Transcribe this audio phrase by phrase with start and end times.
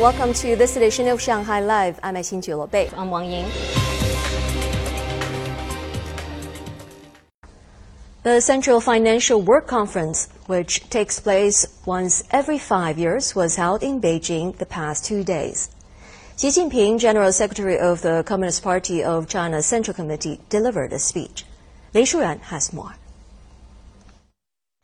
[0.00, 2.00] Welcome to this edition of Shanghai Live.
[2.02, 2.88] I'm Xin Bei.
[2.96, 3.44] I'm Wang Ying.
[8.22, 14.00] The Central Financial Work Conference, which takes place once every five years, was held in
[14.00, 15.68] Beijing the past two days.
[16.38, 21.44] Xi Jinping, General Secretary of the Communist Party of China's Central Committee, delivered a speech.
[21.92, 22.94] Lei Shuran has more.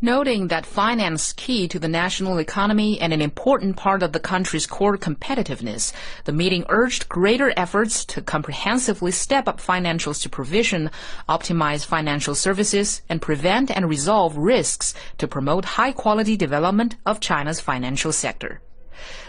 [0.02, 4.66] Noting that finance key to the national economy and an important part of the country's
[4.66, 5.90] core competitiveness,
[6.24, 10.90] the meeting urged greater efforts to comprehensively step up financial supervision,
[11.30, 17.60] optimize financial services, and prevent and resolve risks to promote high quality development of China's
[17.60, 18.60] financial sector.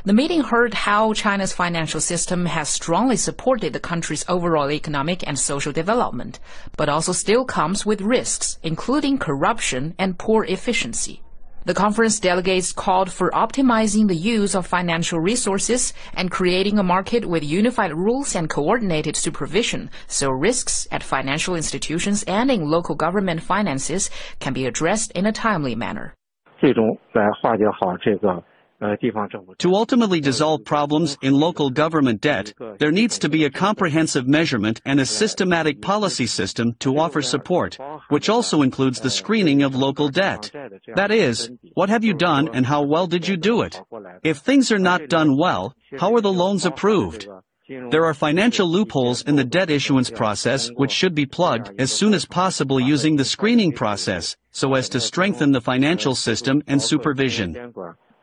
[0.04, 5.38] The meeting heard how China's financial system has strongly supported the country's overall economic and
[5.38, 6.40] social development,
[6.76, 11.22] but also still comes with risks, including corruption and poor efficiency.
[11.64, 17.24] The conference delegates called for optimizing the use of financial resources and creating a market
[17.24, 23.42] with unified rules and coordinated supervision so risks at financial institutions and in local government
[23.42, 26.14] finances can be addressed in a timely manner.
[26.58, 28.42] 最终来化解好这个
[28.79, 34.81] to ultimately dissolve problems in local government debt, there needs to be a comprehensive measurement
[34.85, 37.77] and a systematic policy system to offer support,
[38.09, 40.51] which also includes the screening of local debt.
[40.95, 43.81] That is, what have you done and how well did you do it?
[44.23, 47.27] If things are not done well, how are the loans approved?
[47.67, 52.13] There are financial loopholes in the debt issuance process which should be plugged as soon
[52.13, 57.73] as possible using the screening process, so as to strengthen the financial system and supervision.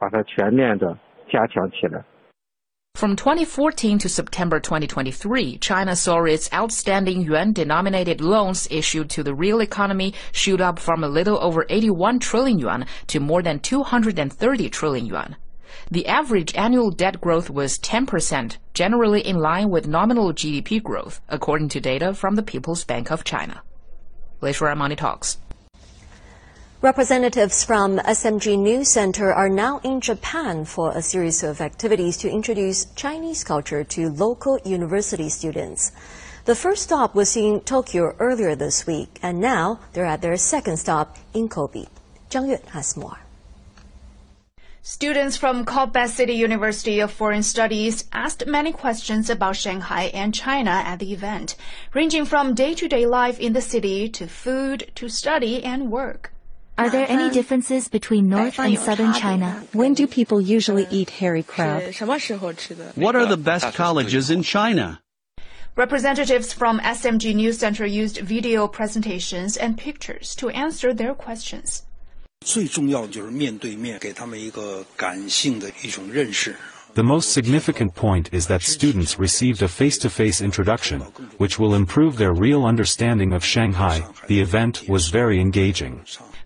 [0.05, 0.98] 把它全面的
[1.30, 2.05] 加强起来。
[2.94, 10.12] From 2014 to September 2023, China saw its outstanding yuan-denominated loans issued to the real economy
[10.30, 15.36] shoot up from a little over 81 trillion yuan to more than 230 trillion yuan.
[15.91, 21.70] The average annual debt growth was 10%, generally in line with nominal GDP growth, according
[21.70, 23.62] to data from the People's Bank of China.
[24.40, 25.39] Lei Shuran Money Talks.
[26.84, 32.30] Representatives from SMG News Center are now in Japan for a series of activities to
[32.30, 35.92] introduce Chinese culture to local university students.
[36.45, 40.77] The first stop was in Tokyo earlier this week, and now they're at their second
[40.77, 41.86] stop in Kobe.
[42.28, 43.20] Zhang Yue has more.
[44.83, 50.83] Students from Kobe City University of Foreign Studies asked many questions about Shanghai and China
[50.84, 51.56] at the event,
[51.95, 56.33] ranging from day-to-day -day life in the city to food to study and work.
[56.77, 59.62] Are there any differences between North and Southern China?
[59.73, 61.95] When do people usually uh, eat hairy crab?
[62.96, 65.01] What are the best colleges in China?
[65.77, 71.84] Representatives from SMG News Center used video presentations and pictures to answer their questions.
[76.95, 81.01] The most significant point is that students received a face-to-face -face introduction,
[81.39, 84.07] which will improve their real understanding of Shanghai.
[84.27, 86.02] The event was very engaging.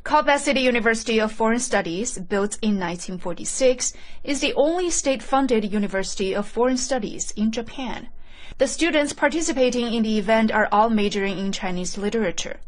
[0.07, 3.94] Kobe City University of Foreign Studies, built in 1946,
[4.24, 8.09] is the only state-funded university of foreign studies in Japan.
[8.57, 12.59] The students participating in the event are all majoring in Chinese literature.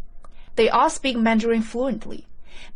[0.56, 2.25] They all speak Mandarin fluently.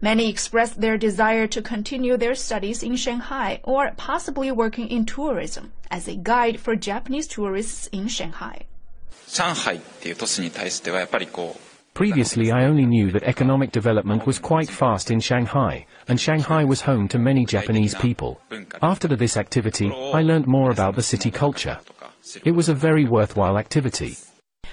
[0.02, 5.72] Many expressed their desire to continue their studies in Shanghai or possibly working in tourism
[5.90, 8.66] as a guide for Japanese tourists in Shanghai.
[9.28, 16.65] 上海っていう都市に対してはやっぱりこう Previously I only knew that economic development was quite fast in Shanghai, and Shanghai
[16.65, 18.41] was home to many Japanese people.
[18.83, 21.79] After this activity, I learned more about the city culture.
[22.45, 24.17] It was a very worthwhile activity.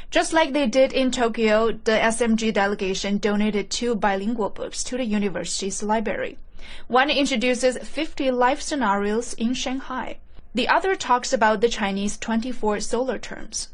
[0.09, 5.05] Just like they did in Tokyo, the SMG delegation donated two bilingual books to the
[5.05, 6.39] university's library.
[6.87, 10.17] One introduces 50 life scenarios in Shanghai.
[10.55, 13.69] The other talks about the Chinese 24 solar terms.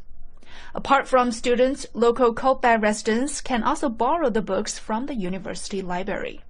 [0.73, 6.41] Apart from students, local Kobe residents can also borrow the books from the university library.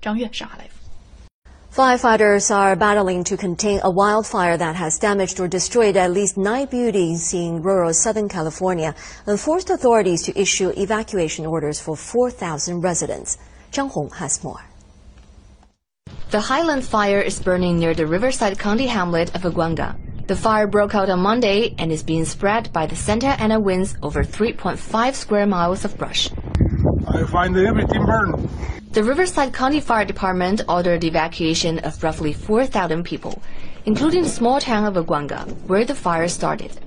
[0.00, 0.84] 张悦，上海 Live.
[1.74, 6.66] Firefighters are battling to contain a wildfire that has damaged or destroyed at least nine
[6.66, 8.94] buildings in rural Southern California
[9.26, 13.38] and forced authorities to issue evacuation orders for 4,000 residents.
[13.72, 14.62] Zhang Hong has more.
[16.30, 19.96] The Highland Fire is burning near the Riverside County hamlet of Aguanga.
[20.29, 23.97] The fire broke out on Monday and is being spread by the Santa Ana winds
[24.03, 26.29] over 3.5 square miles of brush.
[27.07, 28.47] I find everything burned.
[28.91, 33.41] The Riverside County Fire Department ordered evacuation of roughly 4,000 people,
[33.85, 36.77] including the small town of Aguanga, where the fire started.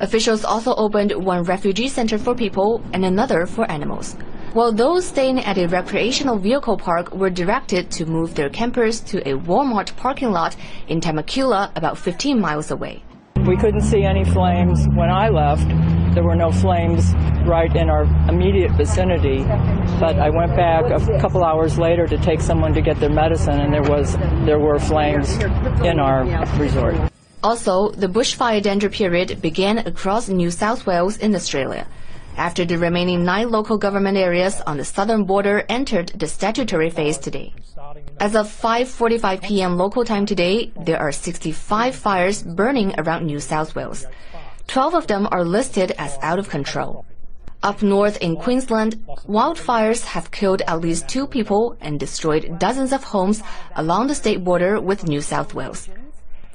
[0.00, 4.16] Officials also opened one refugee center for people and another for animals.
[4.54, 9.18] While those staying at a recreational vehicle park were directed to move their campers to
[9.28, 10.56] a Walmart parking lot
[10.88, 13.02] in Temecula, about 15 miles away.
[13.46, 15.68] We couldn't see any flames when I left.
[16.14, 17.14] There were no flames
[17.46, 19.44] right in our immediate vicinity,
[20.00, 23.60] but I went back a couple hours later to take someone to get their medicine,
[23.60, 24.16] and there was
[24.46, 25.36] there were flames
[25.84, 26.24] in our
[26.58, 26.96] resort.
[27.42, 31.86] Also, the bushfire danger period began across New South Wales in Australia
[32.38, 37.18] after the remaining nine local government areas on the southern border entered the statutory phase
[37.18, 37.52] today.
[38.20, 39.76] As of 5:45 p.m.
[39.76, 44.06] local time today, there are 65 fires burning around New South Wales.
[44.68, 47.04] 12 of them are listed as out of control.
[47.62, 48.94] Up north in Queensland,
[49.26, 53.42] wildfires have killed at least two people and destroyed dozens of homes
[53.74, 55.88] along the state border with New South Wales.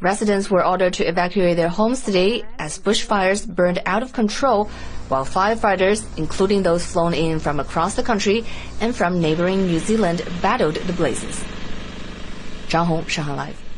[0.04, 4.70] Residents were ordered to evacuate their homes today as bushfires burned out of control,
[5.08, 8.44] while firefighters, including those flown in from across the country
[8.82, 11.42] and from neighboring New Zealand, battled the blazes.
[12.68, 13.73] Zhang Hong, Shanghai Live.